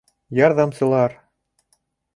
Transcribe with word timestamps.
Ярҙамсылар 0.39 1.15